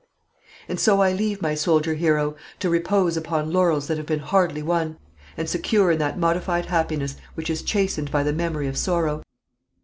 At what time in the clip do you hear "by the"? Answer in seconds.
8.09-8.33